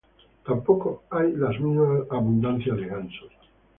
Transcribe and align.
Tampoco 0.45 1.03
hay 1.11 1.31
la 1.33 1.49
misma 1.49 2.07
abundancia 2.09 2.73
de 2.73 2.87
gansos. 2.87 3.31